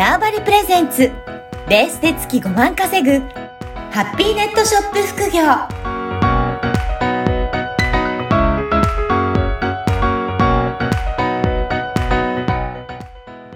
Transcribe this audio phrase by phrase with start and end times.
[0.00, 1.12] ターバリプレゼンツ
[1.68, 3.18] ベースで月5万稼ぐ
[3.90, 5.42] ハッピーネットショップ副業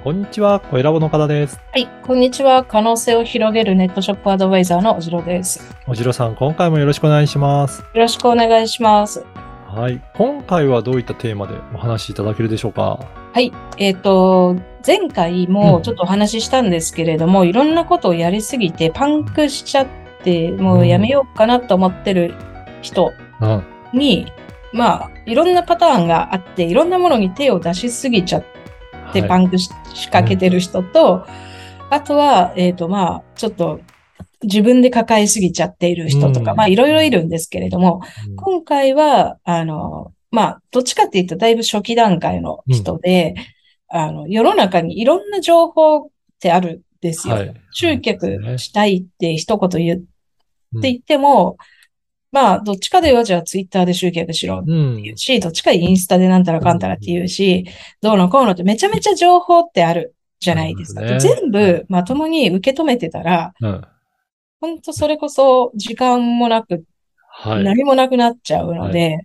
[0.03, 1.59] こんにちは、小ラボの方です。
[1.73, 2.63] はい、こんにちは。
[2.63, 5.61] 可能性を広げるネットショップアドバイザーのおじろです。
[5.61, 7.83] よおじろさん、今回もよろしくお願いします。
[7.95, 9.25] ろしくお願いします。
[9.75, 10.01] はい。
[10.15, 13.01] 今回はどういったテーマでお話しいただけるでしょうか？
[13.33, 14.55] はい、えっ、と、
[14.87, 19.87] 前回もちょっとお話ししたんですけれども、いろんなことをやりすぎてパンクしちゃっ
[20.23, 22.35] て、もうやめようかなと思ってる
[22.83, 23.11] 人
[23.41, 23.65] うん。
[23.93, 24.33] に、
[24.73, 28.45] まあ、いろんなパターンがあって、いろんなものに手を出しすぎちゃっ
[29.13, 29.47] てパはい。
[29.47, 31.27] ンクし仕掛けてる人と、
[31.91, 33.81] あとは、えっ、と、まあ、ちょっと
[34.45, 36.57] 自分で抱えすぎちゃっている人とか、うん。
[36.57, 38.37] まあ、いろいろいるんですけれども、うん。
[38.37, 43.35] 今回は、あの、まあ、どっちかっていうと、だいぶ初期段階の人で、
[43.89, 46.09] あの、世の中にいろんな情報っ
[46.41, 47.35] てあるんですよ。
[47.35, 47.55] はい。
[47.73, 50.03] 集客したいって一言言っ
[50.75, 50.81] うん。
[50.81, 51.57] て言っても、
[52.33, 55.03] まあ、どっちかではじゃあツイッターで集客しろってうん。
[55.03, 57.65] 言うし、どっちかインスタでなんたらかんたらって言うし、
[58.01, 61.03] どうのこうのってめちゃめちゃ情報ってあるじゃないですか。
[61.03, 61.21] ね。
[61.21, 63.83] 全部まともに受け止めてたら、うん。
[64.65, 66.85] 本当それこそ時間もなく
[67.37, 67.65] はい。
[67.65, 69.19] 何もなくなっちゃうので、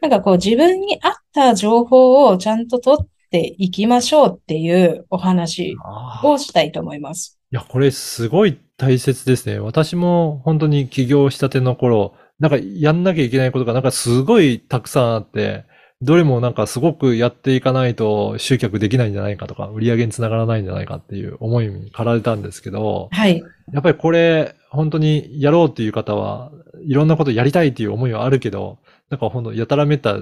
[0.00, 5.76] なんかこう自分に合った情報をちゃんと取っていきましょうっていうお話
[6.24, 7.38] をしたいと思います。
[7.52, 9.58] いや、これすごい大切ですね。
[9.58, 15.64] 私も本当に起業したての頃、なんかやんなきゃいけないことがなんかすごいたくさんあって、
[16.02, 23.42] どれもなんかすごくやっていかないと集客できないんじゃないかとか、売り上げにつながらないんじゃないかっていう思いに駆られたんですけど、はい。
[23.72, 26.52] やっぱりこれ、本当にやろうっていう方は、
[26.86, 28.78] いろんなことやりたいっていう思いはあるけど、
[29.10, 30.20] なんかほんとやたらめった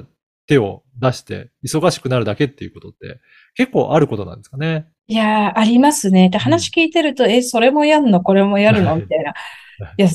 [0.48, 3.20] 手を出して、忙しくなるだけっていうことって、
[3.54, 4.88] 結構あることなんですかね？
[5.06, 6.28] いやー、ありますね。
[6.28, 8.20] で、話聞いてると、え、それもやんの？
[8.20, 8.96] これもやるの？
[8.96, 9.30] みたいな。
[9.96, 10.08] いや、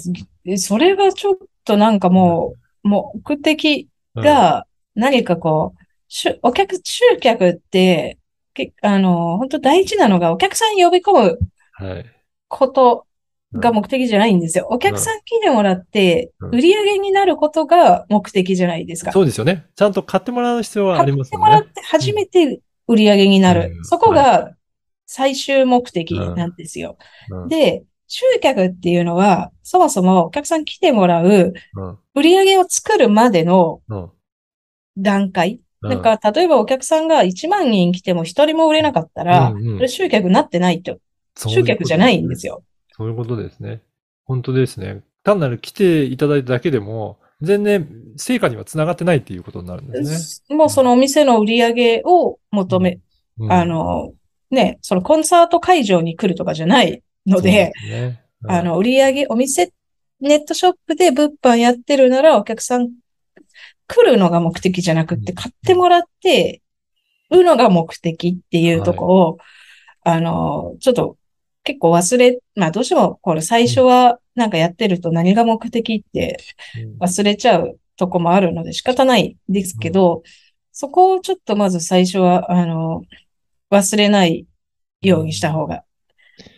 [0.46, 4.66] えそれはちょっとなんかもう、目的うん、が
[4.96, 8.18] 何かこう、お客、集客って、
[8.54, 11.40] けあの、本当大事なのがお客さん呼び込む
[11.74, 12.06] はい。
[12.48, 13.06] こと
[13.56, 14.68] が目的じゃないんですよ。
[14.70, 19.12] お客さん来てもらって、うん売り上げになることが目的じゃないですか。
[19.12, 19.66] そうですよね。
[19.76, 21.46] ちゃんと買ってもらう必要はあ買っりますよね。
[21.46, 23.72] てもらって初めて売り上げになる。
[23.76, 24.52] うんそこが
[25.08, 26.98] 最終目的なんですよ。
[27.32, 34.12] うんで、集客っていうのは、そもそもお客さん来てもらううん売り上げを作るまでのうん
[34.98, 35.54] 段階。
[35.54, 40.98] うんなんか、例えばお客さんが1万人来ても1人も売れなかったら、うんうんそれ集客になってないと。
[41.36, 42.64] 集客じゃないんですよ。
[42.96, 43.82] そういうことですね。
[44.24, 45.04] 本当ですね。
[45.24, 50.56] 単なる来ていただいただけでも、全然成果にはつながってないっていうことになるんですね。
[50.56, 53.00] もうそのお店の売り上げを求め、
[53.38, 54.14] うんあ、の、
[54.50, 59.72] ね、そのコンサート会場に来るとかじゃないので、そうすね、うんあ、の、売り上げ、お店、
[60.22, 62.90] ネットショップで物販やってるならお客さん
[63.88, 65.36] 来るのが目的じゃなくって、うん。
[65.36, 66.62] 買ってもらって、
[67.30, 69.38] 売るのが目的っていうとこを、
[70.04, 71.18] あの、ちょっと
[71.64, 76.38] 結構忘れ、まあどうしてもこれ最初はなんかやってると何が目的って
[76.78, 76.98] うん。
[77.00, 80.24] 忘れちゃうとこもあるので仕方ないんですけど、
[80.72, 83.04] そこをちょっとまず最初は、あの、
[83.72, 84.48] 忘れない
[85.02, 85.84] ようにした方が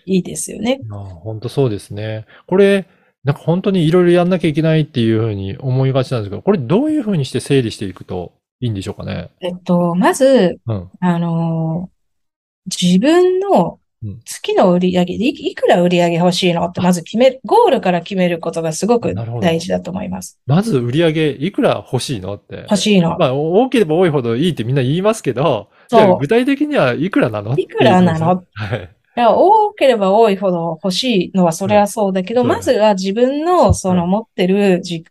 [0.06, 0.80] いいですよね。
[0.92, 2.25] あ本当そうですね。
[2.47, 2.88] これ、
[3.25, 8.31] なんか本当にいろいろやんなきゃいけないっていうふうに思いがちなんですけど、これどういうふうにして整理していくと
[8.62, 9.31] いいんでしょうかね？
[9.41, 10.90] えっと、まず、うん。
[11.02, 11.96] あのー
[12.68, 20.40] 自分のうん月の売り上げでいいくら売り上げ欲しいのってまず決める、ゴールから決めることがすごく大事だと思います。
[20.47, 22.62] まず売り上げいくら欲しいのって。
[22.62, 23.18] 欲しいの。
[23.19, 28.31] まあ、多ければ多いほどいいってみんな言いますけど、そう具体的にはいくらなのいくらなの？
[28.34, 28.80] ってい
[29.23, 34.09] 多ければ多いほど欲しいのはそれはそうだけど、うんまずは自分のそのうん。
[34.09, 35.05] 持ってるじ、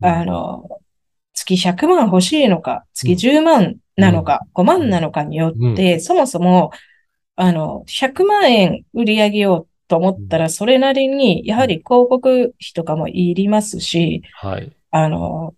[0.00, 0.68] あの、
[1.32, 6.70] 月100万欲しいのか、月10万なのか、5万なのかによって、そもそも、
[7.36, 14.72] あの、100万円売り上げようと思ったら、それなりに、やはり広告費とかもいりますし、はい。
[14.90, 15.54] あの、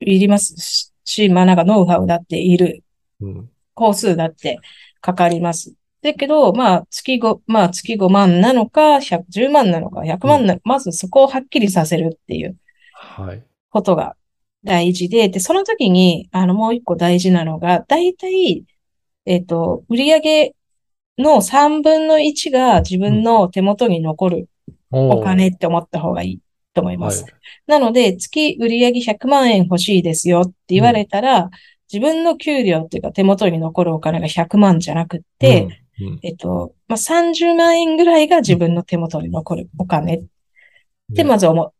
[0.00, 2.82] いりますし、まあなんかノウハウだっている
[3.20, 3.50] うん。
[3.74, 4.58] 工数だって
[5.00, 5.74] かかります。
[6.02, 12.56] だけど、まあ、月5、まあ、月5万なのか、100 10万なのか、100万な、まずそこをはっきりさせるっていう
[12.92, 13.44] はい。
[13.70, 14.16] ことが
[14.64, 18.64] 大事で、で、その時に、あの、もう一個大事なのが、大体、
[19.26, 20.54] えっと、売上
[21.18, 24.48] の3分の1が自分の手元に残る
[24.90, 26.40] おお金って思った方がいい
[26.74, 27.22] と思います。
[27.22, 27.32] はい。
[27.68, 31.50] なので、月売上100万円欲しいですよって言われたら、
[31.92, 35.81] 自分の給料っていうか手元に残るお金が100万じゃなくって、うん
[36.22, 40.18] えっと、まあ、30万円ぐらいが自分の手元に残るお金っ
[41.14, 41.72] てねまず思う、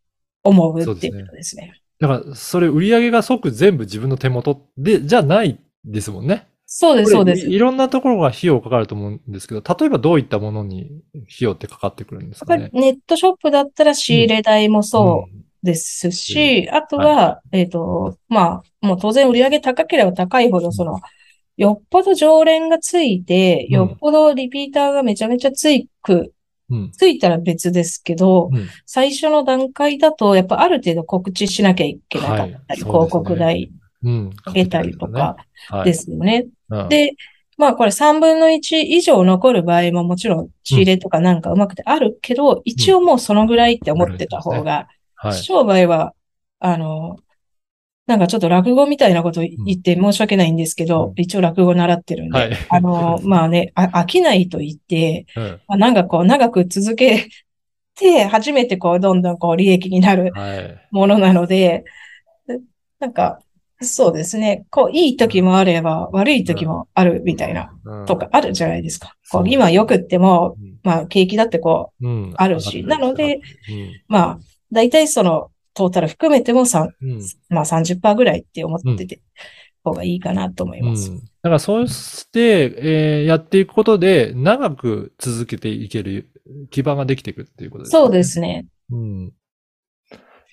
[0.44, 1.80] 思うっていそうことですね。
[1.98, 6.48] だから、それ売り上げが即全部自分の手元で、じゃないですもんね。
[6.66, 7.46] そうです、そうです。
[7.48, 12.70] いいろんなところが費用かかると思うんですけど、例えばどういったものに費用ってかかってくるんですかね？
[12.72, 20.98] りネットショップだったら仕入れ代もそううんですし、あとは、えっと、まあ、もう当然売り上げ高ければ高いほど、その、
[21.56, 26.32] よっぽど常連がついて、うんよっぽどリピーターがめちゃめちゃついく、
[26.70, 26.90] うん。
[26.92, 33.70] ついたら別ですけど、うん最初の段階だと、やっぱある程度告知しなきゃいけなかったり、はいね広告代
[34.04, 34.30] うん。
[34.46, 35.36] 上げたりとか
[35.68, 36.46] はい、ですよね。
[36.70, 37.14] うん、で、
[37.56, 45.34] まあこれ3分の1以上残る場合ももちろん仕入れとかなんかうまくてあるけど、一応もうそのぐらいって思ってた方が、はい。
[45.34, 46.14] 商売は、
[46.58, 47.18] あの、
[48.06, 51.20] なんかちょっと落語みたいなこと言って申し訳ないんですけど、うん。
[51.20, 52.52] 一応落語習ってるんで、はい。
[52.68, 55.60] あの、 まあね、あ飽きないと言って、うん。
[55.68, 57.28] まあ、なんかこう長く続け
[57.94, 60.88] て、初めてこうどんどんこう利益になるはい。
[60.90, 61.84] ものなので、
[62.48, 62.58] で
[62.98, 63.38] なんか、
[63.80, 64.64] そうですね。
[64.70, 68.06] こう、いい時もあれば、悪い時もあるみたいな、うん。
[68.06, 69.08] とかあるじゃないですか。
[69.30, 70.78] こそうう今よくっても、うん。
[70.82, 72.34] まあ、景気だってこう、うん。
[72.36, 73.40] あるしなので、うん。
[74.08, 74.38] まあ、
[74.72, 79.22] 大体その、トータル含めてもさんうんまあ30%ぐらいって思ってて、
[79.84, 81.10] 方がいいかなと思います。
[81.10, 81.18] うん。
[81.20, 86.30] だからそうして、えーやっていくことで、長く続けていける
[86.70, 88.00] 基盤ができていくっていうことですね。
[88.00, 88.66] そうですね。
[88.90, 89.32] うん。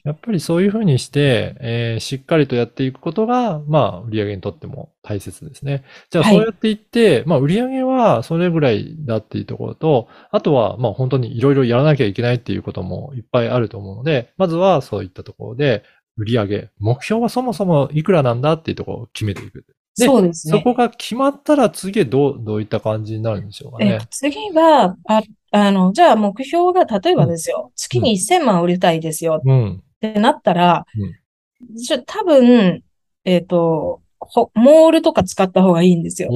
[0.10, 5.84] やっぱりそういうふうにして、えーしっかりとやっていくことが、まあ、売り上げにとっても大切ですね。
[6.10, 15.84] じゃあ、はいそうやっていって、まあ、売り上げはそれぐらいだっていうところと、あとは、まあ、本当にいろいろやらなきゃいけないっていうこともいっぱいあると思うので、まずはそういったところで、
[16.18, 19.64] 売り上げ、目標はそもそもいくらなんだっていうところを決めていく。
[19.98, 20.58] でそうですね。
[20.58, 24.00] そこが決まったら次どう、どういった感じになるんでしょうかえね。
[24.10, 25.22] 次は、あ、
[25.52, 29.84] あの、じゃあ目標が、例えばですよ、月に1000万売りたいですようん。
[30.08, 32.84] ってなったらうん、じゃあ多分、
[33.26, 36.30] えっと、ほモールとか使った方がいいんですよ。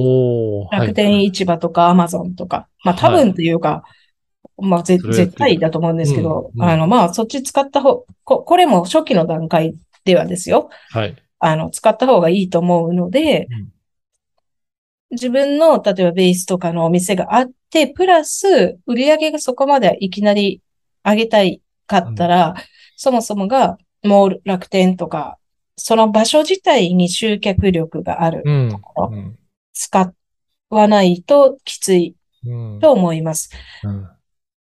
[0.70, 2.68] 楽天市場とかアマゾンとか。
[2.84, 3.84] まあ多はい分というか、
[4.58, 9.74] まあぜそれやって絶対だと思うんですけど、うんうんあの、まあそっち使った方、こ、これも初期の段階
[10.04, 10.70] ではですよ。
[10.90, 11.16] はい。
[11.38, 13.68] あの、使った方がいいと思うので、うん
[15.10, 20.60] 自分の、例えばベースとかのお店があって、プラス、売り上げがそこまでいきなり
[21.04, 22.54] 上げたいかったら、
[22.96, 25.38] そもそもが、モール、楽天とか、
[25.76, 28.42] その場所自体に集客力がある。
[28.44, 29.38] うんところうん
[29.76, 30.12] 使
[30.70, 32.14] わないときつい
[32.46, 33.50] うんと思います。
[33.82, 34.08] うん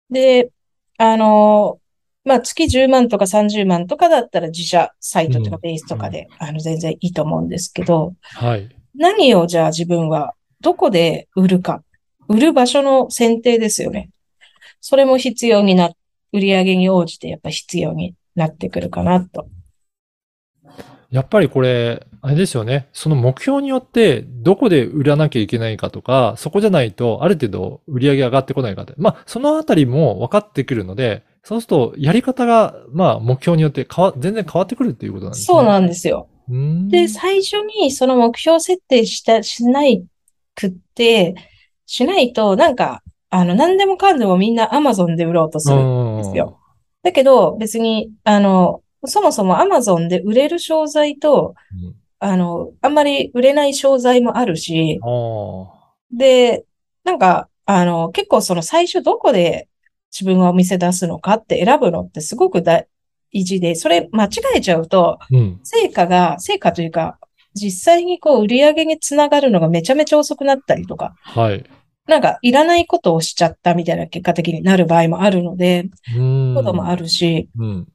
[0.09, 0.51] で、
[0.97, 1.79] あの、
[2.23, 8.69] まあ、月10万とか30万とかだったら自社サイトとかうんベースとかで、あの、全然いいと思うんですけど、はい。
[8.95, 11.83] 何をじゃあ自分はどこで売るか。
[12.27, 14.09] 売る場所の選定ですよね。
[14.81, 15.91] それも必要にな、
[16.37, 19.47] 売り上げに応じてやっぱ必要になってくるかなと。
[21.09, 22.89] やっぱりこれ、あれですよね。
[22.91, 28.93] その目標によって、どこで売らなきゃいけないかとか、そこじゃないと、ある程度売り上げ上がってこないかって。
[28.97, 35.45] まあ、そのあたりも分かってくるので、そうすると、やり方が、まあ、目標によって変わ、全然変わってくるっていうことなんですね。
[35.45, 36.27] そうなんですよ。
[36.89, 40.03] で、最初にその目標設定した、しない
[40.55, 41.35] くって、
[41.85, 46.59] しないと、なんか、あの、何でもかんでもみんな Amazon で売ろうとするんですよ。
[47.03, 51.95] だけど、別に、あの、そもそも Amazon で売れる商材と、うん。
[52.19, 54.99] あの、あんまり売れない商材もあるし。
[56.11, 56.65] で、
[57.03, 59.67] なんか、あの、結構その最初どこで
[60.11, 62.87] 自分がお店出すのかって選ぶのってすごく大
[63.33, 65.59] 事で、それ間違えちゃうと、うん。
[65.63, 67.19] 成果が、成果というか、
[67.53, 71.63] 実際にこう売り上げにつながるのがめちゃめちゃ遅くなったりとか、はい。
[72.07, 75.89] なんかいらないことをしちゃったみたいな結果的になる場合もあるので。
[76.55, 77.87] こともあるし、うん。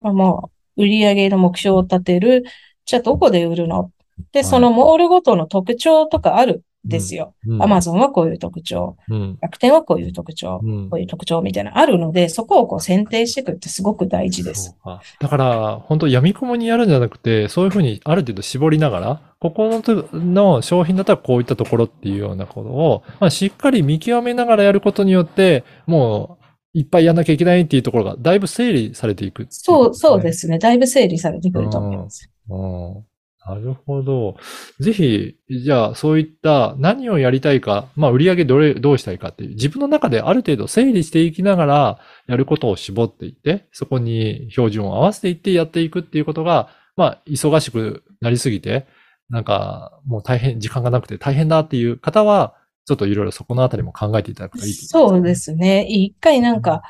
[0.00, 2.44] まあもう、売り上げの目標を立てる。
[2.84, 3.90] じゃあどこで売るの？
[4.32, 7.34] で、いそのモールごとの特徴とかあるんですよ。
[7.46, 7.62] うん。
[7.62, 9.38] アマゾンはこういう特徴、うん。
[9.40, 14.76] 楽天はこういう特徴、うんこういう特徴みたいなのあるので、そこをこう選定していくってすごく大事です。
[14.82, 15.00] か。
[15.20, 26.44] だから、本当闇雲にやるんじゃなくて、そういうふうにある程度絞りながら、ここのとの商品だったらこういったところっていうようなことを、まあ、しっかり見極めながらやることによって、もう、
[26.78, 30.58] いっぱいやんなきゃいけないっていうところが、だいぶ整理されていくっていそう、そうすですね。
[30.58, 32.30] だいぶ整理されてくると思います。
[32.48, 33.04] うん
[33.46, 34.36] なるほど。
[34.80, 48.86] ぜひ、じゃあ、そういった何をやりたいか、まあ、売り上げどれ、どうしたいかっていう、自分の中である程度整理していきながら、やることを絞っていって、そこに標準を合わせていってやっていくっていうことが、まあ、忙しくなりすぎて、
[49.28, 52.54] なんか、もう大変、時間がなくて大変だっていう方は、
[52.86, 55.86] ちょっといろいろそこのあたりも考えていただくといい、ね、そうですね。
[55.88, 56.82] 一回なんか、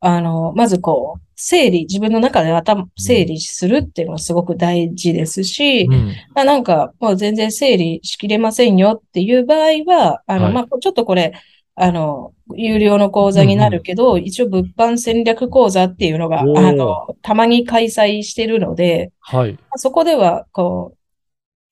[0.00, 11.32] あの、まずこう、整理、自分の中で頭、整理するっていうのはすごく大事ですし、うん、まあ、なんか、もう全然整理しきれませんよっていう場合は、あの、はい、まあ、ちょっとこれ、
[11.74, 14.18] あの、有料の講座になるけど、うん。
[14.18, 19.58] うん、一応物販戦略講座っていうのが、あの、たまに開催してるので、はい。
[19.74, 20.98] そこでは、こう、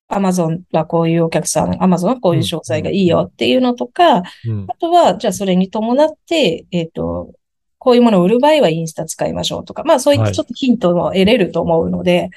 [0.08, 7.30] アマゾンはこういうお客さん、アマゾンはこういう商材がいいよっていうのとか、うん、あとは、じゃあそれに伴って、えっ、ー、と、
[7.80, 12.30] こういうものを売る場合はインスタ使いましょうとか、まあそういったちょっとヒントも得れると思うので、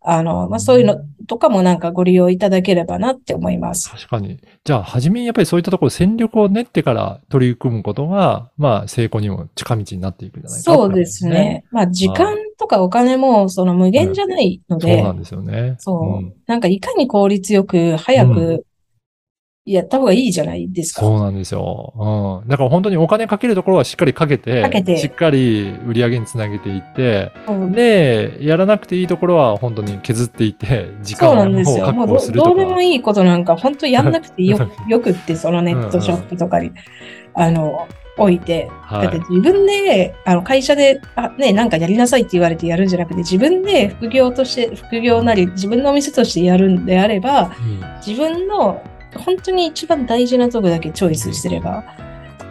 [0.00, 0.96] はい、あの、まあそういうの
[1.28, 3.88] とかもなんかご利用いただければなって思います。
[3.88, 4.40] 確かに。
[4.64, 11.64] じゃあ、はじめにやっぱりそういったところ戦略を練ってから取り組むことが、まあ成功にも近道になっていくんじゃないかな、ね、そうですね。
[11.70, 15.76] まあ時間とかお金もその無限じゃないので、うん、そうなんですよね。
[15.78, 16.34] そう、うん。
[16.46, 18.66] なんかいかに効率よく早く
[19.66, 21.00] やった方がいいじゃないですか。
[21.00, 22.42] そうなんですよ。
[22.42, 22.48] うん。
[22.48, 32.50] だから本当にお金かけるところはしっかりかけて、かけてしっかり売り上げにつなげていって、うん、で、やらなくていいところは本当に削っていって、 時間を確保するとか。
[32.50, 48.82] どうでもいいことなんか本当やんなくてよ よくって、そのネットショップとかに、うんうん、あの、置いて、はい、だって自分で、あの、会社で、あ、ね、なんかやりなさいって言われてやるんじゃなくて、自分で副業として、副業なり、自分のお店としてやるんであれば、うん、自分の
[49.18, 51.84] 本当に一番大事なとこだけチョイスしてれば、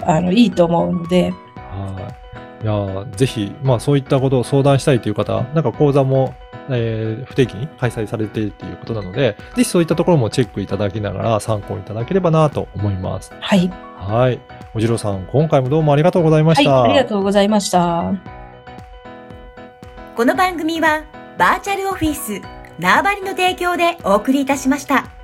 [0.06, 1.34] あの、いいと思うので。
[1.56, 2.24] はい。
[2.64, 6.34] いやぜひ、まあそういったことを相談したいという方、なんか講座も、
[6.70, 13.34] えー、不定期に開催されているということなので、ぜひそういったところもチェックいただきながら参考いただければなと思います。
[13.42, 13.70] はい。
[13.98, 14.40] はい。
[14.74, 16.72] おじろさん、今回もどうもありがとうございました。
[16.72, 18.14] はい、ありがとうございました。
[20.16, 21.04] この番組は、
[21.38, 22.42] バーチャルオフィス、
[22.80, 25.23] 縄張りの提供でお送りいたしました。